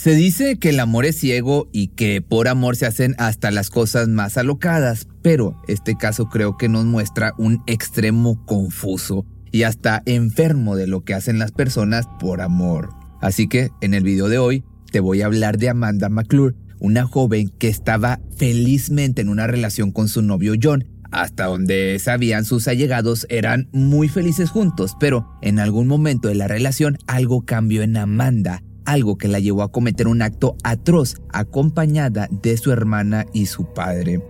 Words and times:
Se 0.00 0.14
dice 0.14 0.60
que 0.60 0.68
el 0.68 0.78
amor 0.78 1.06
es 1.06 1.18
ciego 1.18 1.68
y 1.72 1.88
que 1.88 2.22
por 2.22 2.46
amor 2.46 2.76
se 2.76 2.86
hacen 2.86 3.16
hasta 3.18 3.50
las 3.50 3.68
cosas 3.68 4.06
más 4.06 4.36
alocadas, 4.36 5.08
pero 5.22 5.60
este 5.66 5.96
caso 5.96 6.28
creo 6.28 6.56
que 6.56 6.68
nos 6.68 6.84
muestra 6.84 7.34
un 7.36 7.64
extremo 7.66 8.46
confuso 8.46 9.26
y 9.50 9.64
hasta 9.64 10.04
enfermo 10.06 10.76
de 10.76 10.86
lo 10.86 11.02
que 11.02 11.14
hacen 11.14 11.40
las 11.40 11.50
personas 11.50 12.06
por 12.20 12.42
amor. 12.42 12.90
Así 13.20 13.48
que 13.48 13.70
en 13.80 13.92
el 13.92 14.04
video 14.04 14.28
de 14.28 14.38
hoy 14.38 14.62
te 14.92 15.00
voy 15.00 15.22
a 15.22 15.26
hablar 15.26 15.58
de 15.58 15.68
Amanda 15.68 16.08
McClure, 16.08 16.54
una 16.78 17.04
joven 17.04 17.48
que 17.58 17.66
estaba 17.66 18.20
felizmente 18.36 19.20
en 19.20 19.28
una 19.28 19.48
relación 19.48 19.90
con 19.90 20.06
su 20.06 20.22
novio 20.22 20.54
John. 20.62 20.86
Hasta 21.10 21.46
donde 21.46 21.98
sabían 21.98 22.44
sus 22.44 22.68
allegados 22.68 23.26
eran 23.30 23.68
muy 23.72 24.08
felices 24.08 24.50
juntos, 24.50 24.94
pero 25.00 25.26
en 25.42 25.58
algún 25.58 25.88
momento 25.88 26.28
de 26.28 26.36
la 26.36 26.46
relación 26.46 26.98
algo 27.08 27.44
cambió 27.44 27.82
en 27.82 27.96
Amanda, 27.96 28.62
algo 28.88 29.18
que 29.18 29.28
la 29.28 29.38
llevó 29.38 29.62
a 29.62 29.70
cometer 29.70 30.08
un 30.08 30.22
acto 30.22 30.56
atroz 30.64 31.16
acompañada 31.30 32.26
de 32.30 32.56
su 32.56 32.72
hermana 32.72 33.26
y 33.34 33.46
su 33.46 33.66
padre. 33.74 34.22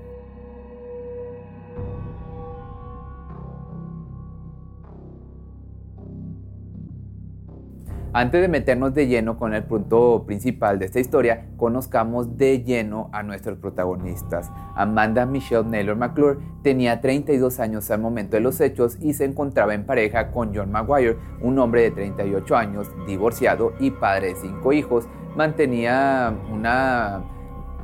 Antes 8.14 8.41
de 8.41 8.48
meternos 8.48 8.95
de 8.95 9.06
lleno 9.06 9.37
con 9.37 9.53
el 9.53 9.64
punto 9.64 10.25
principal 10.27 10.78
de 10.78 10.87
esta 10.87 10.98
historia, 10.98 11.47
conozcamos 11.59 12.39
de 12.39 12.64
lleno 12.64 13.11
a 13.12 13.23
nuestros 13.23 13.59
protagonistas. 13.59 14.51
Amanda 14.75 15.27
Michelle 15.27 15.69
Naylor 15.69 15.95
McClure 15.95 16.39
tenía 16.62 17.03
32 17.03 17.61
años 17.61 17.91
al 17.91 18.01
momento 18.01 18.36
de 18.36 18.41
los 18.41 18.62
hechos 18.62 18.97
y 19.03 19.12
se 19.12 19.27
encontraba 19.27 19.75
en 19.75 19.84
pareja 19.84 20.31
con 20.31 20.55
John 20.55 20.73
Maguire, 20.73 21.19
un 21.42 21.59
hombre 21.59 21.83
de 21.83 21.91
38 21.91 22.56
años, 22.56 22.91
divorciado 23.06 23.75
y 23.79 23.91
padre 23.91 24.29
de 24.29 24.36
cinco 24.36 24.73
hijos. 24.73 25.06
Mantenía 25.36 26.34
una 26.51 27.23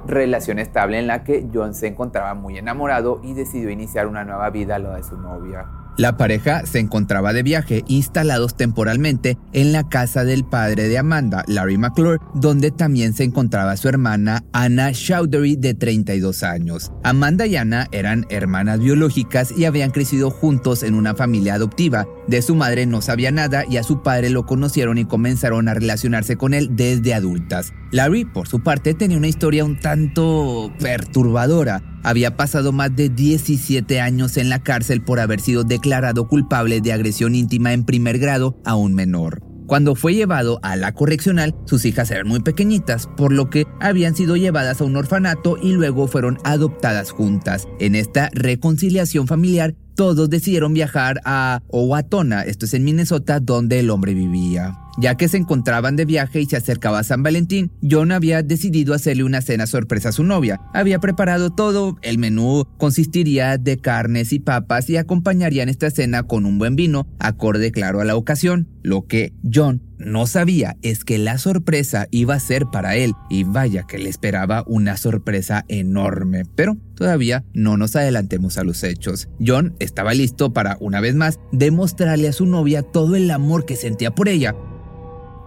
relación 0.06 0.58
estable 0.58 0.98
en 0.98 1.06
la 1.06 1.22
que 1.22 1.46
John 1.52 1.74
se 1.74 1.88
encontraba 1.88 2.32
muy 2.32 2.56
enamorado 2.56 3.20
y 3.22 3.34
decidió 3.34 3.68
iniciar 3.68 4.06
una 4.06 4.24
nueva 4.24 4.48
vida 4.48 4.76
a 4.76 4.78
lo 4.78 4.94
de 4.94 5.02
su 5.02 5.18
novia. 5.18 5.83
La 5.96 6.16
pareja 6.16 6.66
se 6.66 6.80
encontraba 6.80 7.32
de 7.32 7.44
viaje 7.44 7.84
instalados 7.86 8.56
temporalmente 8.56 9.38
en 9.52 9.72
la 9.72 9.88
casa 9.88 10.24
del 10.24 10.44
padre 10.44 10.88
de 10.88 10.98
Amanda, 10.98 11.44
Larry 11.46 11.78
McClure, 11.78 12.18
donde 12.34 12.72
también 12.72 13.14
se 13.14 13.22
encontraba 13.22 13.76
su 13.76 13.88
hermana 13.88 14.44
Anna 14.52 14.90
Chowdhury 14.92 15.54
de 15.54 15.74
32 15.74 16.42
años. 16.42 16.90
Amanda 17.04 17.46
y 17.46 17.54
Anna 17.54 17.86
eran 17.92 18.26
hermanas 18.28 18.80
biológicas 18.80 19.56
y 19.56 19.66
habían 19.66 19.92
crecido 19.92 20.30
juntos 20.30 20.82
en 20.82 20.94
una 20.94 21.14
familia 21.14 21.54
adoptiva. 21.54 22.06
De 22.26 22.42
su 22.42 22.56
madre 22.56 22.86
no 22.86 23.00
sabía 23.00 23.30
nada 23.30 23.64
y 23.68 23.76
a 23.76 23.84
su 23.84 24.02
padre 24.02 24.30
lo 24.30 24.46
conocieron 24.46 24.98
y 24.98 25.04
comenzaron 25.04 25.68
a 25.68 25.74
relacionarse 25.74 26.36
con 26.36 26.54
él 26.54 26.70
desde 26.72 27.14
adultas. 27.14 27.72
Larry, 27.94 28.24
por 28.24 28.48
su 28.48 28.60
parte, 28.60 28.92
tenía 28.92 29.16
una 29.16 29.28
historia 29.28 29.64
un 29.64 29.78
tanto 29.78 30.72
perturbadora 30.80 31.80
había 32.02 32.36
pasado 32.36 32.72
más 32.72 32.94
de 32.96 33.08
17 33.08 34.00
años 34.00 34.36
en 34.36 34.48
la 34.48 34.64
cárcel 34.64 35.00
por 35.00 35.20
haber 35.20 35.40
sido 35.40 35.62
declarado 35.62 36.26
culpable 36.26 36.80
de 36.80 36.92
agresión 36.92 37.36
íntima 37.36 37.72
en 37.72 37.84
primer 37.84 38.18
grado 38.18 38.60
a 38.64 38.74
un 38.74 38.94
menor. 38.94 39.44
Cuando 39.68 39.94
fue 39.94 40.12
llevado 40.12 40.58
a 40.64 40.74
la 40.74 40.92
correccional, 40.92 41.54
sus 41.66 41.84
hijas 41.84 42.10
eran 42.10 42.26
muy 42.26 42.40
pequeñitas, 42.40 43.08
por 43.16 43.32
lo 43.32 43.48
que 43.48 43.64
habían 43.80 44.16
sido 44.16 44.36
llevadas 44.36 44.80
a 44.80 44.84
un 44.84 44.96
orfanato 44.96 45.56
y 45.62 45.72
luego 45.72 46.08
fueron 46.08 46.38
adoptadas 46.42 47.12
juntas. 47.12 47.68
En 47.78 47.94
esta 47.94 48.28
reconciliación 48.34 49.28
familiar, 49.28 49.76
todos 49.94 50.28
decidieron 50.28 50.74
viajar 50.74 51.20
a 51.24 51.62
Owatonna, 51.68 52.42
esto 52.42 52.66
es 52.66 52.74
en 52.74 52.82
Minnesota, 52.82 53.38
donde 53.38 53.78
el 53.78 53.88
hombre 53.88 54.14
vivía. 54.14 54.83
Ya 54.98 55.16
que 55.16 55.28
se 55.28 55.36
encontraban 55.36 55.96
de 55.96 56.04
viaje 56.04 56.40
y 56.40 56.46
se 56.46 56.56
acercaba 56.56 57.00
a 57.00 57.04
San 57.04 57.22
Valentín, 57.22 57.72
John 57.88 58.12
había 58.12 58.42
decidido 58.42 58.94
hacerle 58.94 59.24
una 59.24 59.40
cena 59.40 59.66
sorpresa 59.66 60.10
a 60.10 60.12
su 60.12 60.24
novia. 60.24 60.60
Había 60.72 61.00
preparado 61.00 61.50
todo, 61.50 61.96
el 62.02 62.18
menú 62.18 62.64
consistiría 62.78 63.58
de 63.58 63.78
carnes 63.78 64.32
y 64.32 64.38
papas 64.38 64.88
y 64.90 64.96
acompañarían 64.96 65.68
esta 65.68 65.90
cena 65.90 66.24
con 66.24 66.46
un 66.46 66.58
buen 66.58 66.76
vino, 66.76 67.06
acorde 67.18 67.72
claro 67.72 68.00
a 68.00 68.04
la 68.04 68.16
ocasión. 68.16 68.68
Lo 68.82 69.06
que 69.06 69.32
John 69.50 69.82
no 69.98 70.26
sabía 70.26 70.76
es 70.82 71.04
que 71.04 71.18
la 71.18 71.38
sorpresa 71.38 72.06
iba 72.10 72.34
a 72.34 72.40
ser 72.40 72.66
para 72.66 72.96
él 72.96 73.14
y 73.30 73.44
vaya 73.44 73.84
que 73.84 73.98
le 73.98 74.10
esperaba 74.10 74.64
una 74.66 74.96
sorpresa 74.96 75.64
enorme, 75.68 76.44
pero 76.54 76.76
todavía 76.94 77.44
no 77.54 77.76
nos 77.76 77.96
adelantemos 77.96 78.58
a 78.58 78.64
los 78.64 78.82
hechos. 78.82 79.28
John 79.44 79.74
estaba 79.78 80.14
listo 80.14 80.52
para, 80.52 80.76
una 80.80 81.00
vez 81.00 81.14
más, 81.14 81.40
demostrarle 81.52 82.28
a 82.28 82.32
su 82.32 82.46
novia 82.46 82.82
todo 82.82 83.16
el 83.16 83.30
amor 83.30 83.64
que 83.64 83.76
sentía 83.76 84.10
por 84.10 84.28
ella. 84.28 84.54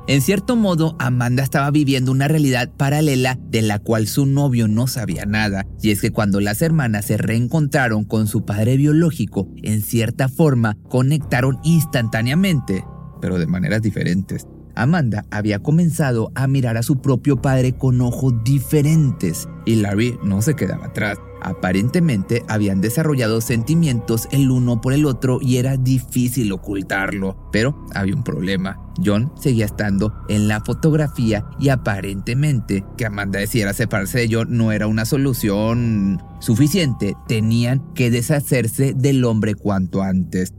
En 0.07 0.21
cierto 0.21 0.55
modo, 0.55 0.95
Amanda 0.99 1.43
estaba 1.43 1.69
viviendo 1.69 2.13
una 2.13 2.29
realidad 2.29 2.71
paralela 2.77 3.37
de 3.49 3.61
la 3.61 3.79
cual 3.79 4.07
su 4.07 4.25
novio 4.25 4.69
no 4.69 4.87
sabía 4.87 5.25
nada, 5.25 5.65
y 5.81 5.91
es 5.91 5.99
que 5.99 6.11
cuando 6.11 6.39
las 6.39 6.61
hermanas 6.61 7.05
se 7.05 7.17
reencontraron 7.17 8.05
con 8.05 8.27
su 8.27 8.45
padre 8.45 8.77
biológico, 8.77 9.49
en 9.63 9.81
cierta 9.81 10.29
forma 10.29 10.77
conectaron 10.87 11.59
instantáneamente, 11.65 12.85
pero 13.19 13.37
de 13.37 13.47
maneras 13.47 13.81
diferentes. 13.81 14.47
Amanda 14.75 15.25
había 15.29 15.59
comenzado 15.59 16.31
a 16.35 16.47
mirar 16.47 16.77
a 16.77 16.83
su 16.83 17.01
propio 17.01 17.41
padre 17.41 17.73
con 17.73 17.99
ojos 17.99 18.33
diferentes 18.45 19.49
y 19.65 19.75
Larry 19.75 20.17
no 20.23 20.41
se 20.41 20.55
quedaba 20.55 20.85
atrás. 20.85 21.17
Aparentemente 21.47 22.43
habían 22.49 22.81
desarrollado 22.81 23.39
sentimientos 23.39 24.27
el 24.31 24.51
uno 24.51 24.81
por 24.81 24.91
el 24.91 25.05
otro 25.05 25.39
y 25.41 25.55
era 25.55 25.77
difícil 25.77 26.51
ocultarlo, 26.51 27.37
pero 27.53 27.85
había 27.95 28.15
un 28.15 28.23
problema. 28.25 28.77
John 29.03 29.31
seguía 29.39 29.65
estando 29.65 30.13
en 30.27 30.49
la 30.49 30.59
fotografía 30.59 31.45
y 31.57 31.69
aparentemente 31.69 32.83
que 32.97 33.05
Amanda 33.05 33.39
decidiera 33.39 33.71
separarse 33.71 34.19
de 34.19 34.29
John 34.29 34.57
no 34.57 34.73
era 34.73 34.87
una 34.87 35.05
solución 35.05 36.21
suficiente. 36.41 37.15
Tenían 37.29 37.93
que 37.93 38.11
deshacerse 38.11 38.93
del 38.93 39.23
hombre 39.23 39.55
cuanto 39.55 40.01
antes. 40.01 40.53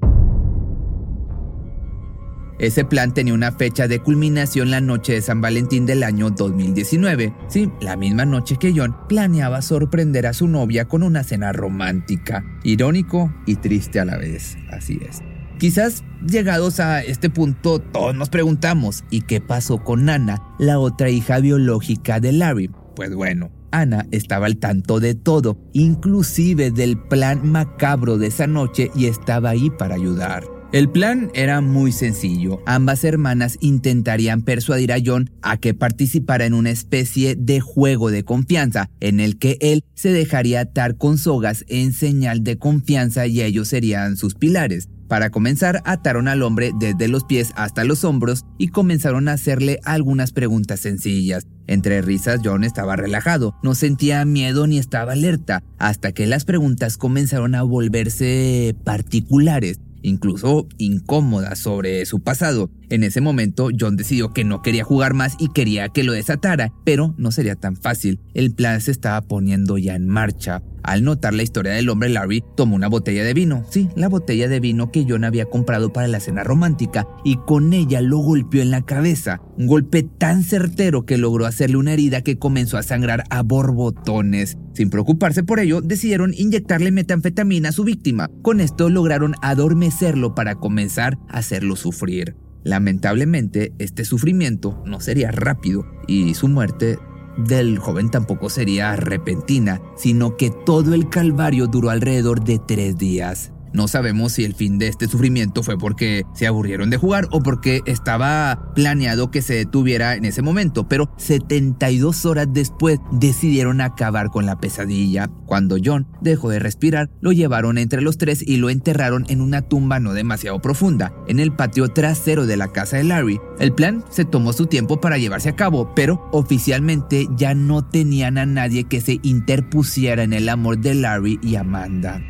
Ese 2.59 2.85
plan 2.85 3.15
tenía 3.15 3.35
una 3.35 3.53
fecha 3.53 3.87
de 3.87 4.01
culminación 4.01 4.71
la 4.71 4.81
noche 4.81 5.13
de 5.13 5.23
San 5.23 5.41
Valentín 5.41 5.87
del 5.87 6.03
año 6.03 6.31
2019. 6.31 7.33
Sí, 7.49 7.71
la 7.81 7.97
misma 7.97 8.25
noche 8.25 8.57
que 8.57 8.73
John 8.75 8.97
planeaba 9.09 9.63
sorprender 9.63 10.27
a 10.27 10.33
su 10.33 10.49
novia 10.49 10.87
con 10.87 11.05
una 11.05 11.23
cena 11.23 11.53
romántica. 11.53 12.45
Irónico 12.65 13.33
y 13.47 13.57
triste 13.57 14.01
a 14.01 14.05
la 14.05 14.17
vez, 14.17 14.57
así 14.73 14.99
es. 15.09 15.23
Quizás 15.59 16.03
llegados 16.27 16.81
a 16.81 17.03
este 17.03 17.31
punto 17.31 17.79
todos 17.81 18.15
nos 18.15 18.29
preguntamos, 18.29 19.05
¿y 19.11 19.23
qué 19.23 19.41
pasó 19.41 19.83
con 19.85 20.09
Ana, 20.09 20.43
la 20.59 20.81
otra 20.81 21.11
hija 21.11 21.39
biológica 21.39 22.19
de 22.19 22.33
Larry? 22.33 22.71
Pues 22.97 23.15
bueno, 23.15 23.51
Ana 23.71 24.07
estaba 24.11 24.47
al 24.47 24.57
tanto 24.57 24.99
de 24.99 25.15
todo, 25.15 25.59
inclusive 25.73 26.73
del 26.73 26.99
plan 26.99 27.49
macabro 27.49 28.19
de 28.19 28.29
esa 28.29 28.49
noche 28.49 28.91
y 28.97 29.07
estaba 29.07 29.51
ahí 29.51 29.71
para 29.71 29.95
ayudar. 29.95 30.58
El 30.71 30.91
plan 30.91 31.31
era 31.33 31.63
muy 31.63 31.93
sencillo. 31.93 32.61
Ambas 32.67 33.03
hermanas 33.03 33.57
intentarían 33.63 34.43
persuadir 34.43 34.93
a 34.93 34.99
John 35.03 35.31
a 35.41 35.57
que 35.57 35.73
participara 35.73 36.45
en 36.45 36.53
una 36.53 36.71
especie 36.71 37.37
de 37.37 37.61
juego 37.61 38.11
de 38.11 38.23
confianza 38.23 38.91
en 39.01 39.19
el 39.19 39.39
que 39.39 39.57
él 39.63 39.83
se 39.95 40.13
dejaría 40.13 40.61
atar 40.61 40.99
con 40.99 41.17
sogas 41.17 41.65
en 41.69 41.95
señal 41.95 42.45
de 42.45 42.59
confianza 42.59 43.27
y 43.27 43.41
ellos 43.41 43.69
serían 43.69 44.19
sus 44.19 44.35
pilares. 44.35 44.91
Para 45.09 45.31
comenzar, 45.31 45.81
ataron 45.87 46.29
al 46.29 46.43
hombre 46.43 46.73
desde 46.79 47.09
los 47.09 47.25
pies 47.25 47.53
hasta 47.57 47.85
los 47.85 48.05
hombros 48.05 48.45
y 48.59 48.69
comenzaron 48.69 49.29
a 49.29 49.33
hacerle 49.33 49.81
algunas 49.85 50.33
preguntas 50.33 50.81
sencillas. 50.81 51.47
Entre 51.67 52.03
risas, 52.03 52.41
John 52.45 52.63
estaba 52.63 52.95
relajado, 52.95 53.55
no 53.63 53.75
sentía 53.75 54.23
miedo 54.27 54.67
ni 54.67 54.77
estaba 54.77 55.13
alerta, 55.13 55.63
hasta 55.79 56.13
que 56.13 56.27
las 56.27 56.45
preguntas 56.45 56.99
comenzaron 56.99 57.55
a 57.55 57.63
volverse 57.63 58.77
particulares 58.85 59.81
incluso 60.03 60.69
incómoda 60.79 61.57
sobre 61.57 62.05
su 62.07 62.21
pasado. 62.21 62.71
En 62.91 63.05
ese 63.05 63.21
momento, 63.21 63.69
John 63.79 63.97
decidió 63.97 64.33
que 64.33 64.45
no 64.45 64.63
quería 64.63 64.85
jugar 64.85 65.15
más 65.15 65.37
y 65.39 65.49
quería 65.49 65.89
que 65.89 66.05
lo 66.05 66.13
desatara, 66.13 66.73
pero 66.85 67.15
no 67.19 67.31
sería 67.33 67.57
tan 67.57 67.77
fácil. 67.77 68.21
El 68.35 68.53
plan 68.53 68.81
se 68.81 68.91
estaba 68.91 69.21
poniendo 69.21 69.79
ya 69.79 69.95
en 69.95 70.07
marcha. 70.07 70.63
Al 70.89 71.05
notar 71.05 71.35
la 71.35 71.43
historia 71.43 71.73
del 71.73 71.91
hombre, 71.91 72.09
Larry 72.09 72.43
tomó 72.57 72.75
una 72.75 72.89
botella 72.89 73.23
de 73.23 73.35
vino, 73.35 73.63
sí, 73.69 73.91
la 73.95 74.09
botella 74.09 74.49
de 74.49 74.59
vino 74.59 74.91
que 74.91 75.05
John 75.07 75.25
había 75.25 75.45
comprado 75.45 75.93
para 75.93 76.09
la 76.09 76.19
cena 76.19 76.45
romántica, 76.45 77.07
y 77.27 77.37
con 77.37 77.75
ella 77.75 78.01
lo 78.01 78.17
golpeó 78.17 78.63
en 78.63 78.71
la 78.71 78.81
cabeza. 78.81 79.43
Un 79.59 79.67
golpe 79.67 80.03
tan 80.03 80.43
certero 80.45 81.05
que 81.05 81.19
logró 81.19 81.45
hacerle 81.45 81.77
una 81.77 81.93
herida 81.93 82.23
que 82.23 82.39
comenzó 82.39 82.79
a 82.79 82.83
sangrar 82.83 83.25
a 83.29 83.43
borbotones. 83.43 84.57
Sin 84.73 84.89
preocuparse 84.89 85.43
por 85.43 85.61
ello, 85.61 85.83
decidieron 85.83 86.33
inyectarle 86.33 86.91
metanfetamina 86.91 87.69
a 87.69 87.73
su 87.73 87.85
víctima. 87.85 88.31
Con 88.41 88.63
esto 88.63 88.89
lograron 88.89 89.35
adormecerlo 89.43 90.35
para 90.35 90.55
comenzar 90.55 91.19
a 91.29 91.41
hacerlo 91.41 91.77
sufrir. 91.77 92.35
Lamentablemente, 92.65 93.75
este 93.79 94.07
sufrimiento 94.07 94.83
no 94.87 95.01
sería 95.01 95.33
rápido 95.33 95.85
y 96.07 96.33
su 96.33 96.49
muerte 96.49 96.99
del 97.39 97.79
joven 97.79 98.11
tampoco 98.11 98.51
sería 98.51 98.95
repentina, 98.97 99.81
sino 99.97 100.37
que 100.37 100.51
todo 100.51 100.93
el 100.95 101.09
calvario 101.09 101.67
duró 101.67 101.91
alrededor 101.91 102.43
de 102.43 102.59
tres 102.59 102.99
días. 102.99 103.53
No 103.73 103.89
sabemos 103.89 104.33
si 104.33 104.45
el 104.45 104.55
fin 104.55 104.79
de 104.79 104.89
este 104.89 105.09
sufrimiento 105.09 105.63
fue 105.63 105.79
porque 105.79 106.25
se 106.35 106.47
aburrieron 106.47 106.91
de 106.91 106.97
jugar 106.97 107.29
o 107.31 107.41
porque 107.41 107.81
estaba 107.87 108.73
planeado 108.75 109.31
que 109.31 109.43
se 109.43 109.55
detuviera 109.55 110.15
en 110.15 110.25
ese 110.25 110.43
momento, 110.43 110.89
pero 110.89 111.13
72 111.19 112.25
horas 112.25 112.49
después 112.51 112.99
decidieron 113.13 113.81
acabar 113.81 114.31
con 114.31 114.47
la 114.47 114.59
pesadilla. 114.59 115.29
Cuando 115.47 115.77
John 115.83 116.07
dejó 116.21 116.51
de 116.51 116.59
respirar, 116.59 117.11
lo 117.21 117.33
llevaron 117.33 117.79
entre 117.79 118.03
los 118.03 118.19
tres 118.19 118.43
y 118.47 118.57
lo 118.57 118.71
enterraron 118.71 119.25
en 119.29 119.41
una 119.41 119.63
tumba 119.63 120.01
no 120.01 120.13
demasiado 120.13 120.61
profunda, 120.61 121.13
en 121.27 121.41
el 121.41 121.53
patio 121.53 121.89
trasero 121.89 122.47
de 122.47 122.57
la 122.57 122.69
casa 122.73 122.97
de 122.97 123.05
Larry. 123.05 123.41
El 123.59 123.73
plan 123.73 124.05
se 124.11 124.25
tomó 124.25 124.53
su 124.53 124.67
tiempo 124.67 125.01
para 125.01 125.19
llevarse 125.19 125.49
a 125.49 125.57
cabo, 125.57 125.95
pero 125.95 126.29
oficialmente 126.33 127.27
ya 127.37 127.55
no 127.55 127.85
tenían 127.85 128.39
a 128.39 128.47
nadie 128.47 128.85
que 128.85 129.01
se 129.01 129.21
interpusiera 129.23 130.23
en 130.23 130.33
el 130.33 130.49
amor 130.49 130.79
de 130.79 130.95
Larry 130.95 131.39
y 131.43 131.57
Amanda. 131.57 132.21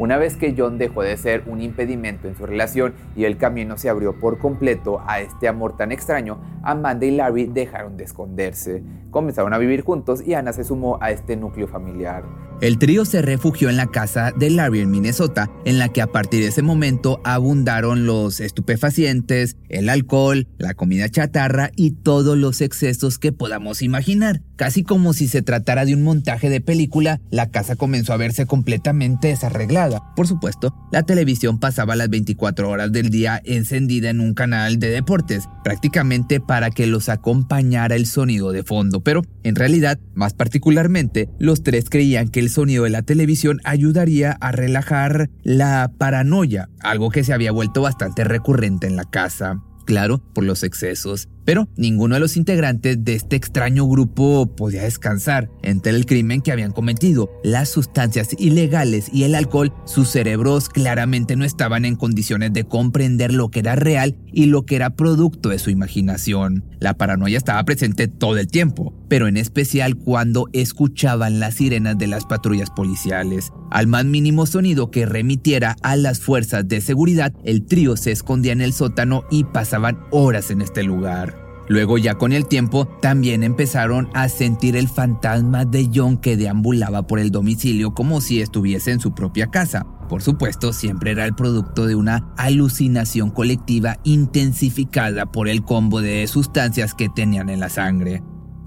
Una 0.00 0.16
vez 0.16 0.36
que 0.36 0.54
John 0.56 0.78
dejó 0.78 1.02
de 1.02 1.14
ser 1.18 1.42
un 1.46 1.60
impedimento 1.60 2.26
en 2.26 2.34
su 2.34 2.46
relación 2.46 2.94
y 3.14 3.24
el 3.24 3.36
camino 3.36 3.76
se 3.76 3.90
abrió 3.90 4.18
por 4.18 4.38
completo 4.38 5.02
a 5.06 5.20
este 5.20 5.46
amor 5.46 5.76
tan 5.76 5.92
extraño, 5.92 6.40
Amanda 6.62 7.04
y 7.04 7.10
Larry 7.10 7.44
dejaron 7.44 7.98
de 7.98 8.04
esconderse. 8.04 8.82
Comenzaron 9.10 9.52
a 9.52 9.58
vivir 9.58 9.82
juntos 9.82 10.26
y 10.26 10.32
Anna 10.32 10.54
se 10.54 10.64
sumó 10.64 10.96
a 11.02 11.10
este 11.10 11.36
núcleo 11.36 11.68
familiar. 11.68 12.24
El 12.62 12.78
trío 12.78 13.04
se 13.04 13.20
refugió 13.20 13.68
en 13.68 13.76
la 13.76 13.88
casa 13.88 14.32
de 14.34 14.48
Larry 14.48 14.80
en 14.80 14.90
Minnesota, 14.90 15.50
en 15.66 15.78
la 15.78 15.90
que 15.90 16.00
a 16.00 16.06
partir 16.06 16.42
de 16.42 16.48
ese 16.48 16.62
momento 16.62 17.20
abundaron 17.24 18.06
los 18.06 18.40
estupefacientes, 18.40 19.58
el 19.68 19.90
alcohol, 19.90 20.48
la 20.56 20.72
comida 20.72 21.10
chatarra 21.10 21.72
y 21.76 21.90
todos 21.90 22.38
los 22.38 22.62
excesos 22.62 23.18
que 23.18 23.32
podamos 23.32 23.82
imaginar. 23.82 24.40
Casi 24.60 24.82
como 24.82 25.14
si 25.14 25.26
se 25.26 25.40
tratara 25.40 25.86
de 25.86 25.94
un 25.94 26.02
montaje 26.02 26.50
de 26.50 26.60
película, 26.60 27.18
la 27.30 27.50
casa 27.50 27.76
comenzó 27.76 28.12
a 28.12 28.18
verse 28.18 28.44
completamente 28.44 29.28
desarreglada. 29.28 30.12
Por 30.14 30.28
supuesto, 30.28 30.74
la 30.92 31.02
televisión 31.02 31.58
pasaba 31.58 31.96
las 31.96 32.10
24 32.10 32.68
horas 32.68 32.92
del 32.92 33.08
día 33.08 33.40
encendida 33.46 34.10
en 34.10 34.20
un 34.20 34.34
canal 34.34 34.78
de 34.78 34.90
deportes, 34.90 35.48
prácticamente 35.64 36.40
para 36.40 36.68
que 36.68 36.86
los 36.86 37.08
acompañara 37.08 37.96
el 37.96 38.04
sonido 38.04 38.52
de 38.52 38.62
fondo, 38.62 39.00
pero 39.00 39.22
en 39.44 39.54
realidad, 39.54 39.98
más 40.12 40.34
particularmente, 40.34 41.30
los 41.38 41.62
tres 41.62 41.88
creían 41.88 42.28
que 42.28 42.40
el 42.40 42.50
sonido 42.50 42.84
de 42.84 42.90
la 42.90 43.00
televisión 43.00 43.62
ayudaría 43.64 44.32
a 44.42 44.52
relajar 44.52 45.30
la 45.42 45.90
paranoia, 45.96 46.68
algo 46.80 47.08
que 47.08 47.24
se 47.24 47.32
había 47.32 47.50
vuelto 47.50 47.80
bastante 47.80 48.24
recurrente 48.24 48.86
en 48.86 48.96
la 48.96 49.04
casa. 49.04 49.62
Claro, 49.86 50.18
por 50.34 50.44
los 50.44 50.62
excesos 50.62 51.28
pero 51.50 51.68
ninguno 51.76 52.14
de 52.14 52.20
los 52.20 52.36
integrantes 52.36 53.04
de 53.04 53.16
este 53.16 53.34
extraño 53.34 53.84
grupo 53.88 54.54
podía 54.54 54.84
descansar. 54.84 55.50
Entre 55.64 55.90
el 55.90 56.06
crimen 56.06 56.42
que 56.42 56.52
habían 56.52 56.70
cometido, 56.70 57.28
las 57.42 57.68
sustancias 57.68 58.36
ilegales 58.38 59.10
y 59.12 59.24
el 59.24 59.34
alcohol, 59.34 59.74
sus 59.84 60.10
cerebros 60.10 60.68
claramente 60.68 61.34
no 61.34 61.44
estaban 61.44 61.84
en 61.84 61.96
condiciones 61.96 62.52
de 62.52 62.62
comprender 62.62 63.34
lo 63.34 63.50
que 63.50 63.58
era 63.58 63.74
real 63.74 64.16
y 64.32 64.46
lo 64.46 64.64
que 64.64 64.76
era 64.76 64.90
producto 64.90 65.48
de 65.48 65.58
su 65.58 65.70
imaginación. 65.70 66.62
La 66.78 66.94
paranoia 66.94 67.38
estaba 67.38 67.64
presente 67.64 68.06
todo 68.06 68.38
el 68.38 68.46
tiempo, 68.46 68.94
pero 69.08 69.26
en 69.26 69.36
especial 69.36 69.96
cuando 69.96 70.46
escuchaban 70.52 71.40
las 71.40 71.54
sirenas 71.54 71.98
de 71.98 72.06
las 72.06 72.26
patrullas 72.26 72.70
policiales. 72.70 73.50
Al 73.72 73.88
más 73.88 74.04
mínimo 74.04 74.46
sonido 74.46 74.92
que 74.92 75.04
remitiera 75.04 75.74
a 75.82 75.96
las 75.96 76.20
fuerzas 76.20 76.68
de 76.68 76.80
seguridad, 76.80 77.32
el 77.42 77.66
trío 77.66 77.96
se 77.96 78.12
escondía 78.12 78.52
en 78.52 78.60
el 78.60 78.72
sótano 78.72 79.24
y 79.32 79.42
pasaban 79.42 79.98
horas 80.12 80.52
en 80.52 80.62
este 80.62 80.84
lugar. 80.84 81.39
Luego 81.70 81.98
ya 81.98 82.16
con 82.16 82.32
el 82.32 82.46
tiempo 82.46 82.86
también 83.00 83.44
empezaron 83.44 84.10
a 84.12 84.28
sentir 84.28 84.74
el 84.74 84.88
fantasma 84.88 85.64
de 85.64 85.88
John 85.94 86.16
que 86.16 86.36
deambulaba 86.36 87.06
por 87.06 87.20
el 87.20 87.30
domicilio 87.30 87.94
como 87.94 88.20
si 88.20 88.40
estuviese 88.40 88.90
en 88.90 88.98
su 88.98 89.14
propia 89.14 89.52
casa. 89.52 89.86
Por 90.08 90.20
supuesto, 90.20 90.72
siempre 90.72 91.12
era 91.12 91.24
el 91.24 91.36
producto 91.36 91.86
de 91.86 91.94
una 91.94 92.34
alucinación 92.36 93.30
colectiva 93.30 93.98
intensificada 94.02 95.26
por 95.26 95.48
el 95.48 95.62
combo 95.62 96.00
de 96.00 96.26
sustancias 96.26 96.92
que 96.92 97.08
tenían 97.08 97.48
en 97.48 97.60
la 97.60 97.68
sangre. 97.68 98.20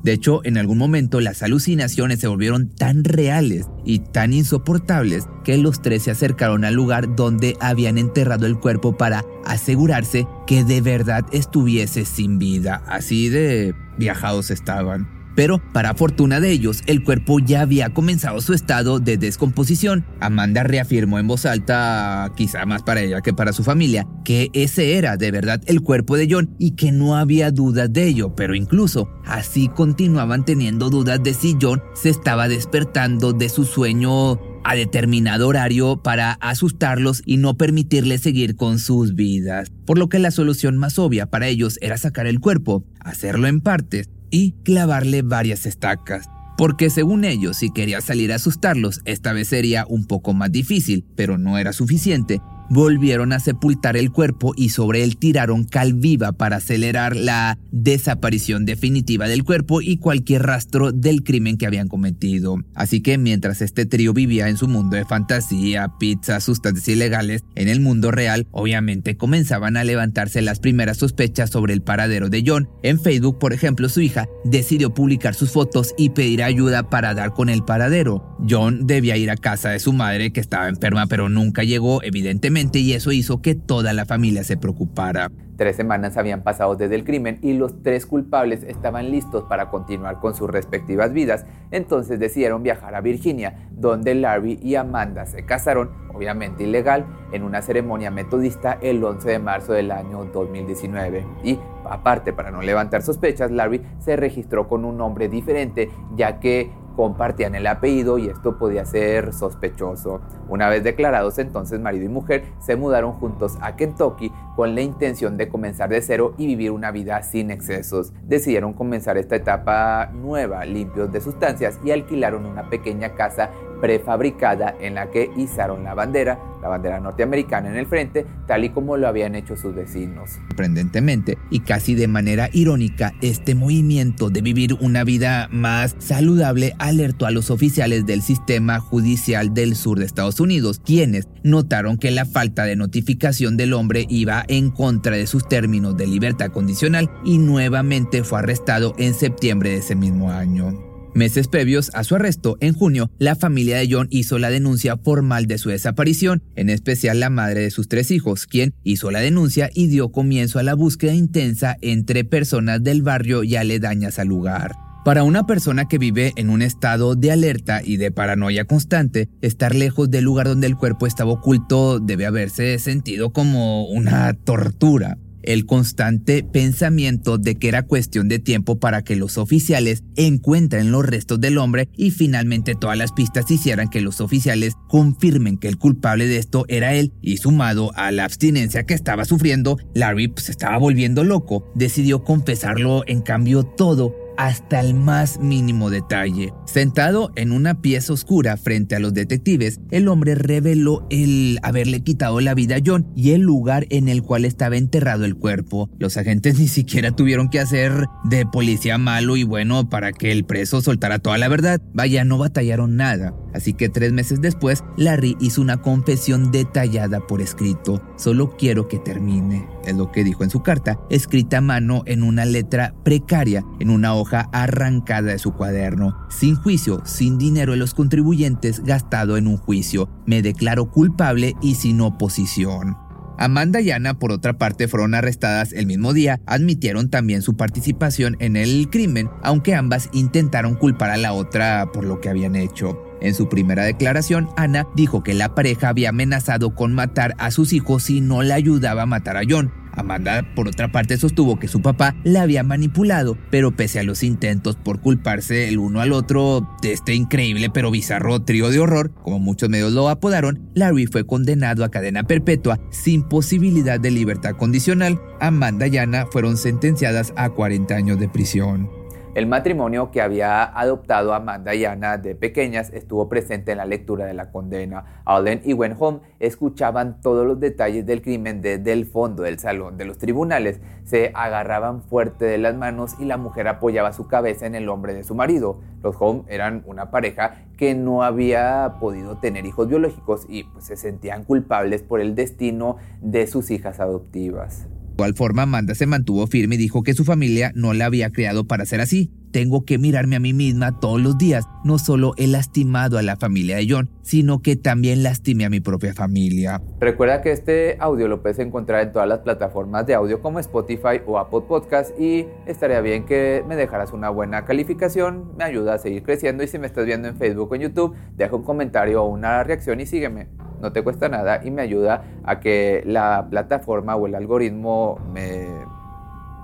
De 0.03 0.11
hecho, 0.11 0.41
en 0.43 0.57
algún 0.57 0.77
momento 0.77 1.21
las 1.21 1.43
alucinaciones 1.43 2.19
se 2.19 2.27
volvieron 2.27 2.69
tan 2.69 3.05
reales 3.05 3.67
y 3.85 3.99
tan 3.99 4.33
insoportables 4.33 5.27
que 5.45 5.57
los 5.57 5.81
tres 5.81 6.03
se 6.03 6.11
acercaron 6.11 6.65
al 6.65 6.73
lugar 6.73 7.15
donde 7.15 7.55
habían 7.61 7.97
enterrado 7.97 8.45
el 8.45 8.59
cuerpo 8.59 8.97
para 8.97 9.23
asegurarse 9.45 10.27
que 10.45 10.65
de 10.65 10.81
verdad 10.81 11.25
estuviese 11.31 12.03
sin 12.03 12.37
vida. 12.37 12.83
Así 12.85 13.29
de 13.29 13.73
viajados 13.97 14.51
estaban. 14.51 15.22
Pero, 15.35 15.61
para 15.73 15.95
fortuna 15.95 16.39
de 16.39 16.51
ellos, 16.51 16.81
el 16.85 17.03
cuerpo 17.03 17.39
ya 17.39 17.61
había 17.61 17.89
comenzado 17.89 18.39
su 18.41 18.53
estado 18.53 18.99
de 18.99 19.17
descomposición. 19.17 20.05
Amanda 20.19 20.63
reafirmó 20.63 21.19
en 21.19 21.27
voz 21.27 21.45
alta, 21.45 22.31
quizá 22.35 22.65
más 22.65 22.83
para 22.83 23.01
ella 23.01 23.21
que 23.21 23.33
para 23.33 23.53
su 23.53 23.63
familia, 23.63 24.07
que 24.23 24.49
ese 24.53 24.97
era 24.97 25.17
de 25.17 25.31
verdad 25.31 25.61
el 25.65 25.81
cuerpo 25.81 26.17
de 26.17 26.27
John 26.29 26.55
y 26.59 26.71
que 26.71 26.91
no 26.91 27.15
había 27.15 27.51
dudas 27.51 27.91
de 27.91 28.07
ello, 28.07 28.35
pero 28.35 28.55
incluso 28.55 29.09
así 29.25 29.67
continuaban 29.69 30.45
teniendo 30.45 30.89
dudas 30.89 31.21
de 31.23 31.33
si 31.33 31.57
John 31.59 31.81
se 31.95 32.09
estaba 32.09 32.47
despertando 32.47 33.33
de 33.33 33.49
su 33.49 33.65
sueño 33.65 34.39
a 34.63 34.75
determinado 34.75 35.47
horario 35.47 36.01
para 36.01 36.33
asustarlos 36.33 37.21
y 37.25 37.37
no 37.37 37.57
permitirles 37.57 38.21
seguir 38.21 38.55
con 38.55 38.79
sus 38.79 39.13
vidas. 39.15 39.69
Por 39.85 39.97
lo 39.97 40.07
que 40.07 40.19
la 40.19 40.31
solución 40.31 40.77
más 40.77 40.99
obvia 40.99 41.25
para 41.25 41.47
ellos 41.47 41.77
era 41.81 41.97
sacar 41.97 42.27
el 42.27 42.39
cuerpo, 42.39 42.85
hacerlo 43.01 43.47
en 43.47 43.59
partes 43.59 44.09
y 44.33 44.53
clavarle 44.63 45.21
varias 45.21 45.67
estacas. 45.67 46.27
Porque 46.57 46.89
según 46.89 47.23
ellos, 47.23 47.57
si 47.57 47.71
quería 47.71 48.01
salir 48.01 48.31
a 48.31 48.37
asustarlos, 48.37 49.01
esta 49.05 49.31
vez 49.31 49.47
sería 49.47 49.85
un 49.87 50.05
poco 50.05 50.33
más 50.33 50.51
difícil, 50.51 51.05
pero 51.15 51.37
no 51.37 51.59
era 51.59 51.71
suficiente, 51.71 52.41
volvieron 52.73 53.33
a 53.33 53.39
sepultar 53.39 53.95
el 53.95 54.11
cuerpo 54.11 54.53
y 54.57 54.69
sobre 54.69 55.03
él 55.03 55.17
tiraron 55.17 55.63
cal 55.63 55.93
viva 55.93 56.31
para 56.31 56.55
acelerar 56.55 57.15
la 57.15 57.59
desaparición 57.71 58.65
definitiva 58.65 59.27
del 59.27 59.43
cuerpo 59.43 59.81
y 59.81 59.97
cualquier 59.97 60.41
rastro 60.41 60.91
del 60.91 61.23
crimen 61.23 61.57
que 61.57 61.67
habían 61.67 61.87
cometido. 61.87 62.57
Así 62.73 63.01
que 63.01 63.19
mientras 63.19 63.61
este 63.61 63.85
trío 63.85 64.11
vivía 64.13 64.49
en 64.49 64.57
su 64.57 64.67
mundo 64.67 64.97
de 64.97 65.05
fantasía, 65.05 65.87
pizza, 65.99 66.39
sustancias 66.39 66.87
ilegales, 66.87 67.43
en 67.53 67.67
el 67.67 67.79
mundo 67.79 68.09
real 68.09 68.47
obviamente 68.49 69.17
comenzaban 69.17 69.77
a 69.77 69.83
levantarse 69.83 70.41
las 70.41 70.59
primeras 70.59 70.97
sospechas 70.97 71.51
sobre 71.51 71.73
el 71.73 71.83
paradero 71.83 72.29
de 72.29 72.43
John. 72.45 72.69
En 72.81 72.99
Facebook, 72.99 73.37
por 73.37 73.53
ejemplo, 73.53 73.87
su 73.87 74.01
hija 74.01 74.27
decidió 74.45 74.95
publicar 74.95 75.35
sus 75.35 75.51
fotos 75.51 75.93
y 75.95 76.09
pedir 76.09 76.41
ayuda 76.41 76.89
para 76.89 77.13
dar 77.13 77.33
con 77.33 77.49
el 77.49 77.63
paradero. 77.63 78.35
John 78.49 78.87
debía 78.87 79.15
ir 79.15 79.29
a 79.29 79.37
casa 79.37 79.69
de 79.69 79.79
su 79.79 79.93
madre 79.93 80.33
que 80.33 80.39
estaba 80.39 80.67
enferma 80.67 81.05
pero 81.05 81.29
nunca 81.29 81.63
llegó 81.63 82.01
evidentemente 82.03 82.62
y 82.71 82.93
eso 82.93 83.11
hizo 83.11 83.41
que 83.41 83.55
toda 83.55 83.93
la 83.93 84.05
familia 84.05 84.43
se 84.43 84.57
preocupara. 84.57 85.29
Tres 85.55 85.75
semanas 85.75 86.17
habían 86.17 86.41
pasado 86.41 86.75
desde 86.75 86.95
el 86.95 87.03
crimen 87.03 87.37
y 87.41 87.53
los 87.53 87.83
tres 87.83 88.05
culpables 88.05 88.63
estaban 88.63 89.11
listos 89.11 89.43
para 89.43 89.69
continuar 89.69 90.19
con 90.19 90.33
sus 90.33 90.49
respectivas 90.49 91.13
vidas, 91.13 91.45
entonces 91.69 92.19
decidieron 92.19 92.63
viajar 92.63 92.95
a 92.95 93.01
Virginia, 93.01 93.67
donde 93.71 94.15
Larry 94.15 94.59
y 94.63 94.75
Amanda 94.75 95.27
se 95.27 95.45
casaron, 95.45 95.91
obviamente 96.13 96.63
ilegal, 96.63 97.05
en 97.31 97.43
una 97.43 97.61
ceremonia 97.61 98.09
metodista 98.09 98.79
el 98.81 99.03
11 99.03 99.29
de 99.29 99.39
marzo 99.39 99.73
del 99.73 99.91
año 99.91 100.25
2019. 100.25 101.23
Y 101.43 101.59
aparte, 101.85 102.33
para 102.33 102.49
no 102.49 102.61
levantar 102.61 103.03
sospechas, 103.03 103.51
Larry 103.51 103.81
se 103.99 104.15
registró 104.15 104.67
con 104.67 104.85
un 104.85 104.97
nombre 104.97 105.29
diferente, 105.29 105.91
ya 106.15 106.39
que 106.39 106.71
compartían 106.95 107.55
el 107.55 107.67
apellido 107.67 108.17
y 108.17 108.27
esto 108.27 108.57
podía 108.57 108.85
ser 108.85 109.33
sospechoso. 109.33 110.21
Una 110.47 110.69
vez 110.69 110.83
declarados 110.83 111.39
entonces 111.39 111.79
marido 111.79 112.05
y 112.05 112.09
mujer, 112.09 112.43
se 112.59 112.75
mudaron 112.75 113.13
juntos 113.13 113.57
a 113.61 113.75
Kentucky 113.75 114.31
con 114.55 114.75
la 114.75 114.81
intención 114.81 115.37
de 115.37 115.49
comenzar 115.49 115.89
de 115.89 116.01
cero 116.01 116.33
y 116.37 116.47
vivir 116.47 116.71
una 116.71 116.91
vida 116.91 117.21
sin 117.23 117.51
excesos. 117.51 118.13
Decidieron 118.23 118.73
comenzar 118.73 119.17
esta 119.17 119.35
etapa 119.35 120.09
nueva, 120.13 120.65
limpios 120.65 121.11
de 121.11 121.21
sustancias, 121.21 121.79
y 121.83 121.91
alquilaron 121.91 122.45
una 122.45 122.69
pequeña 122.69 123.13
casa 123.15 123.49
prefabricada 123.83 124.77
en 124.79 124.95
la 124.95 125.11
que 125.11 125.29
izaron 125.35 125.83
la 125.83 125.93
bandera, 125.93 126.39
la 126.61 126.69
bandera 126.69 127.01
norteamericana 127.01 127.69
en 127.69 127.75
el 127.75 127.85
frente, 127.85 128.25
tal 128.47 128.63
y 128.63 128.69
como 128.69 128.95
lo 128.95 129.09
habían 129.09 129.35
hecho 129.35 129.57
sus 129.57 129.75
vecinos. 129.75 130.39
Sorprendentemente 130.47 131.37
y 131.51 131.59
casi 131.59 131.93
de 131.93 132.07
manera 132.07 132.49
irónica, 132.53 133.11
este 133.21 133.55
movimiento 133.55 134.29
de 134.29 134.41
vivir 134.41 134.77
una 134.79 135.03
vida 135.03 135.49
más 135.51 135.97
saludable 135.99 136.73
alertó 136.79 137.25
a 137.25 137.31
los 137.31 137.51
oficiales 137.51 138.05
del 138.05 138.21
sistema 138.21 138.79
judicial 138.79 139.53
del 139.53 139.75
sur 139.75 139.99
de 139.99 140.05
Estados 140.05 140.39
Unidos, 140.39 140.79
quienes 140.85 141.27
notaron 141.43 141.97
que 141.97 142.11
la 142.11 142.23
falta 142.23 142.63
de 142.63 142.77
notificación 142.77 143.57
del 143.57 143.73
hombre 143.73 144.05
iba 144.07 144.45
en 144.47 144.71
contra 144.71 145.17
de 145.17 145.27
sus 145.27 145.45
términos 145.45 145.97
de 145.97 146.07
libertad 146.07 146.51
condicional 146.51 147.11
y 147.25 147.37
nuevamente 147.37 148.23
fue 148.23 148.39
arrestado 148.39 148.95
en 148.97 149.13
septiembre 149.13 149.71
de 149.71 149.77
ese 149.79 149.95
mismo 149.95 150.31
año. 150.31 150.92
Meses 151.15 151.47
previos 151.47 151.91
a 151.93 152.03
su 152.03 152.15
arresto, 152.15 152.57
en 152.59 152.73
junio, 152.73 153.11
la 153.19 153.35
familia 153.35 153.77
de 153.77 153.87
John 153.89 154.07
hizo 154.09 154.39
la 154.39 154.49
denuncia 154.49 154.97
formal 154.97 155.45
de 155.45 155.59
su 155.59 155.69
desaparición, 155.69 156.41
en 156.55 156.71
especial 156.71 157.19
la 157.19 157.29
madre 157.29 157.61
de 157.61 157.69
sus 157.69 157.87
tres 157.87 158.09
hijos, 158.09 158.47
quien 158.47 158.73
hizo 158.83 159.11
la 159.11 159.19
denuncia 159.19 159.69
y 159.75 159.87
dio 159.87 160.11
comienzo 160.11 160.57
a 160.57 160.63
la 160.63 160.73
búsqueda 160.73 161.13
intensa 161.13 161.77
entre 161.81 162.23
personas 162.23 162.83
del 162.83 163.03
barrio 163.03 163.43
y 163.43 163.55
aledañas 163.55 164.17
al 164.17 164.29
lugar. 164.29 164.71
Para 165.05 165.23
una 165.23 165.45
persona 165.45 165.87
que 165.87 165.99
vive 165.99 166.33
en 166.35 166.49
un 166.49 166.63
estado 166.63 167.15
de 167.15 167.31
alerta 167.31 167.81
y 167.83 167.97
de 167.97 168.09
paranoia 168.09 168.65
constante, 168.65 169.29
estar 169.41 169.75
lejos 169.75 170.09
del 170.09 170.23
lugar 170.23 170.47
donde 170.47 170.65
el 170.65 170.77
cuerpo 170.77 171.05
estaba 171.05 171.31
oculto 171.31 171.99
debe 171.99 172.25
haberse 172.25 172.79
sentido 172.79 173.33
como 173.33 173.85
una 173.85 174.33
tortura 174.33 175.17
el 175.43 175.65
constante 175.65 176.43
pensamiento 176.43 177.37
de 177.37 177.55
que 177.55 177.67
era 177.67 177.83
cuestión 177.83 178.27
de 178.27 178.39
tiempo 178.39 178.79
para 178.79 179.03
que 179.03 179.15
los 179.15 179.37
oficiales 179.37 180.03
encuentren 180.15 180.91
los 180.91 181.05
restos 181.05 181.39
del 181.39 181.57
hombre 181.57 181.89
y 181.95 182.11
finalmente 182.11 182.75
todas 182.75 182.97
las 182.97 183.11
pistas 183.11 183.49
hicieran 183.51 183.89
que 183.89 184.01
los 184.01 184.21
oficiales 184.21 184.73
confirmen 184.87 185.57
que 185.57 185.67
el 185.67 185.77
culpable 185.77 186.27
de 186.27 186.37
esto 186.37 186.65
era 186.67 186.93
él. 186.93 187.13
Y 187.21 187.37
sumado 187.37 187.91
a 187.95 188.11
la 188.11 188.25
abstinencia 188.25 188.83
que 188.83 188.93
estaba 188.93 189.25
sufriendo, 189.25 189.77
Larry 189.93 190.25
se 190.25 190.29
pues, 190.29 190.49
estaba 190.49 190.77
volviendo 190.77 191.23
loco, 191.23 191.71
decidió 191.75 192.23
confesarlo 192.23 193.03
en 193.07 193.21
cambio 193.21 193.63
todo 193.63 194.22
hasta 194.37 194.79
el 194.79 194.93
más 194.93 195.39
mínimo 195.39 195.89
detalle. 195.89 196.53
Sentado 196.65 197.31
en 197.35 197.51
una 197.51 197.81
pieza 197.81 198.13
oscura 198.13 198.57
frente 198.57 198.95
a 198.95 198.99
los 198.99 199.13
detectives, 199.13 199.79
el 199.91 200.07
hombre 200.07 200.35
reveló 200.35 201.05
el 201.09 201.59
haberle 201.63 202.01
quitado 202.01 202.39
la 202.41 202.53
vida 202.53 202.77
a 202.77 202.81
John 202.85 203.07
y 203.15 203.31
el 203.31 203.41
lugar 203.41 203.85
en 203.89 204.07
el 204.07 204.23
cual 204.23 204.45
estaba 204.45 204.77
enterrado 204.77 205.25
el 205.25 205.35
cuerpo. 205.35 205.89
Los 205.99 206.17
agentes 206.17 206.59
ni 206.59 206.67
siquiera 206.67 207.11
tuvieron 207.11 207.49
que 207.49 207.59
hacer 207.59 208.05
de 208.23 208.45
policía 208.45 208.97
malo 208.97 209.37
y 209.37 209.43
bueno 209.43 209.89
para 209.89 210.11
que 210.11 210.31
el 210.31 210.45
preso 210.45 210.81
soltara 210.81 211.19
toda 211.19 211.37
la 211.37 211.47
verdad. 211.47 211.81
Vaya, 211.93 212.23
no 212.23 212.37
batallaron 212.37 212.95
nada. 212.95 213.33
Así 213.53 213.73
que 213.73 213.89
tres 213.89 214.13
meses 214.13 214.41
después, 214.41 214.83
Larry 214.97 215.37
hizo 215.39 215.61
una 215.61 215.77
confesión 215.77 216.51
detallada 216.51 217.19
por 217.19 217.41
escrito. 217.41 218.01
Solo 218.17 218.55
quiero 218.57 218.87
que 218.87 218.99
termine, 218.99 219.67
es 219.85 219.95
lo 219.95 220.11
que 220.11 220.23
dijo 220.23 220.43
en 220.43 220.49
su 220.49 220.63
carta, 220.63 220.99
escrita 221.09 221.57
a 221.57 221.61
mano 221.61 222.03
en 222.05 222.23
una 222.23 222.45
letra 222.45 222.93
precaria, 223.03 223.65
en 223.79 223.89
una 223.89 224.15
hoja 224.15 224.49
arrancada 224.51 225.31
de 225.31 225.39
su 225.39 225.53
cuaderno. 225.53 226.17
Sin 226.29 226.55
juicio, 226.55 227.01
sin 227.05 227.37
dinero 227.37 227.73
de 227.73 227.77
los 227.77 227.93
contribuyentes 227.93 228.83
gastado 228.83 229.37
en 229.37 229.47
un 229.47 229.57
juicio. 229.57 230.09
Me 230.25 230.41
declaro 230.41 230.89
culpable 230.91 231.55
y 231.61 231.75
sin 231.75 232.01
oposición. 232.01 232.95
Amanda 233.37 233.81
y 233.81 233.91
Ana, 233.91 234.19
por 234.19 234.31
otra 234.31 234.53
parte, 234.53 234.87
fueron 234.87 235.15
arrestadas 235.15 235.73
el 235.73 235.87
mismo 235.87 236.13
día, 236.13 236.39
admitieron 236.45 237.09
también 237.09 237.41
su 237.41 237.57
participación 237.57 238.37
en 238.39 238.55
el 238.55 238.89
crimen, 238.89 239.29
aunque 239.41 239.75
ambas 239.75 240.09
intentaron 240.13 240.75
culpar 240.75 241.09
a 241.09 241.17
la 241.17 241.33
otra 241.33 241.89
por 241.91 242.05
lo 242.05 242.21
que 242.21 242.29
habían 242.29 242.55
hecho. 242.55 242.97
En 243.23 243.33
su 243.33 243.47
primera 243.47 243.85
declaración, 243.85 244.49
Ana 244.57 244.85
dijo 244.95 245.23
que 245.23 245.33
la 245.33 245.55
pareja 245.55 245.89
había 245.89 246.09
amenazado 246.09 246.75
con 246.75 246.93
matar 246.93 247.35
a 247.39 247.51
sus 247.51 247.73
hijos 247.73 248.03
si 248.03 248.21
no 248.21 248.43
le 248.43 248.53
ayudaba 248.53 249.03
a 249.03 249.07
matar 249.07 249.37
a 249.37 249.43
John. 249.49 249.71
Amanda, 249.95 250.45
por 250.55 250.67
otra 250.67 250.91
parte, 250.91 251.17
sostuvo 251.17 251.59
que 251.59 251.67
su 251.67 251.81
papá 251.81 252.15
la 252.23 252.41
había 252.41 252.63
manipulado, 252.63 253.37
pero 253.51 253.75
pese 253.75 253.99
a 253.99 254.03
los 254.03 254.23
intentos 254.23 254.75
por 254.75 254.99
culparse 254.99 255.69
el 255.69 255.77
uno 255.77 256.01
al 256.01 256.13
otro 256.13 256.67
de 256.81 256.93
este 256.93 257.13
increíble 257.13 257.69
pero 257.69 257.91
bizarro 257.91 258.41
trío 258.41 258.69
de 258.69 258.79
horror, 258.79 259.13
como 259.21 259.39
muchos 259.39 259.69
medios 259.69 259.93
lo 259.93 260.09
apodaron, 260.09 260.69
Larry 260.73 261.05
fue 261.05 261.25
condenado 261.25 261.83
a 261.83 261.91
cadena 261.91 262.23
perpetua 262.23 262.79
sin 262.89 263.23
posibilidad 263.23 263.99
de 263.99 264.11
libertad 264.11 264.55
condicional. 264.57 265.21
Amanda 265.39 265.87
y 265.87 265.97
Ana 265.97 266.25
fueron 266.31 266.57
sentenciadas 266.57 267.31
a 267.35 267.49
40 267.49 267.95
años 267.95 268.19
de 268.19 268.29
prisión. 268.29 269.02
El 269.35 269.47
matrimonio 269.47 270.11
que 270.11 270.21
había 270.21 270.63
adoptado 270.63 271.33
a 271.33 271.37
Amanda 271.37 271.73
y 271.73 271.85
Ana 271.85 272.19
de 272.19 272.35
pequeñas 272.35 272.91
estuvo 272.93 273.29
presente 273.29 273.71
en 273.71 273.79
la 273.79 273.85
lectura 273.85 274.27
de 274.27 274.35
la 274.35 274.51
condena. 274.51 275.21
Allen 275.25 275.59
y 275.65 275.73
Wenholm 275.73 276.19
escuchaban 276.39 277.19
todos 277.19 277.43
los 277.47 277.59
detalles 277.59 278.05
del 278.05 278.21
crimen 278.21 278.61
desde 278.61 278.93
el 278.93 279.07
fondo 279.07 279.41
del 279.41 279.57
salón 279.57 279.97
de 279.97 280.05
los 280.05 280.19
tribunales. 280.19 280.81
Se 281.03 281.31
agarraban 281.33 282.03
fuerte 282.03 282.45
de 282.45 282.59
las 282.59 282.75
manos 282.75 283.15
y 283.19 283.25
la 283.25 283.37
mujer 283.37 283.67
apoyaba 283.67 284.13
su 284.13 284.27
cabeza 284.27 284.67
en 284.67 284.75
el 284.75 284.87
hombro 284.87 285.11
de 285.15 285.23
su 285.23 285.33
marido. 285.33 285.79
Los 286.03 286.15
Holm 286.19 286.43
eran 286.47 286.83
una 286.85 287.09
pareja 287.09 287.55
que 287.75 287.95
no 287.95 288.21
había 288.21 288.97
podido 288.99 289.39
tener 289.39 289.65
hijos 289.65 289.87
biológicos 289.87 290.45
y 290.47 290.65
pues, 290.65 290.85
se 290.85 290.95
sentían 290.95 291.43
culpables 291.43 292.03
por 292.03 292.21
el 292.21 292.35
destino 292.35 292.97
de 293.19 293.47
sus 293.47 293.71
hijas 293.71 293.99
adoptivas. 293.99 294.87
Igual 295.13 295.35
forma, 295.35 295.61
Amanda 295.61 295.93
se 295.93 296.07
mantuvo 296.07 296.47
firme 296.47 296.75
y 296.75 296.79
dijo 296.79 297.03
que 297.03 297.13
su 297.13 297.23
familia 297.23 297.71
no 297.75 297.93
la 297.93 298.05
había 298.05 298.31
creado 298.31 298.65
para 298.65 298.85
ser 298.85 298.99
así. 298.99 299.31
Tengo 299.51 299.85
que 299.85 299.99
mirarme 299.99 300.35
a 300.35 300.39
mí 300.39 300.51
misma 300.53 300.99
todos 300.99 301.21
los 301.21 301.37
días. 301.37 301.65
No 301.83 301.99
solo 301.99 302.33
he 302.37 302.47
lastimado 302.47 303.19
a 303.19 303.21
la 303.21 303.35
familia 303.35 303.77
de 303.77 303.85
John, 303.87 304.09
sino 304.23 304.63
que 304.63 304.75
también 304.75 305.21
lastimé 305.21 305.65
a 305.65 305.69
mi 305.69 305.79
propia 305.79 306.15
familia. 306.15 306.81
Recuerda 306.99 307.43
que 307.43 307.51
este 307.51 307.95
audio 307.99 308.27
lo 308.27 308.41
puedes 308.41 308.57
encontrar 308.57 309.03
en 309.03 309.11
todas 309.11 309.27
las 309.27 309.39
plataformas 309.39 310.07
de 310.07 310.15
audio 310.15 310.41
como 310.41 310.59
Spotify 310.59 311.21
o 311.27 311.37
Apple 311.37 311.61
Podcast 311.67 312.19
y 312.19 312.47
estaría 312.65 312.99
bien 313.01 313.25
que 313.25 313.63
me 313.67 313.75
dejaras 313.75 314.11
una 314.13 314.31
buena 314.31 314.65
calificación, 314.65 315.55
me 315.55 315.65
ayuda 315.65 315.93
a 315.93 315.97
seguir 315.99 316.23
creciendo 316.23 316.63
y 316.63 316.67
si 316.67 316.79
me 316.79 316.87
estás 316.87 317.05
viendo 317.05 317.27
en 317.27 317.37
Facebook 317.37 317.71
o 317.71 317.75
en 317.75 317.81
YouTube, 317.81 318.15
deja 318.35 318.55
un 318.55 318.63
comentario 318.63 319.21
o 319.21 319.27
una 319.27 319.63
reacción 319.63 320.01
y 320.01 320.07
sígueme 320.07 320.62
no 320.83 320.91
te 320.91 321.01
cuesta 321.01 321.29
nada 321.29 321.61
y 321.63 321.71
me 321.71 321.81
ayuda 321.81 322.25
a 322.43 322.59
que 322.59 323.03
la 323.05 323.47
plataforma 323.49 324.17
o 324.17 324.27
el 324.27 324.35
algoritmo 324.35 325.17
me, 325.33 325.69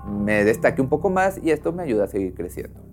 me 0.06 0.44
destaque 0.44 0.82
un 0.82 0.90
poco 0.90 1.08
más 1.08 1.40
y 1.42 1.50
esto 1.50 1.72
me 1.72 1.82
ayuda 1.82 2.04
a 2.04 2.06
seguir 2.06 2.34
creciendo. 2.34 2.89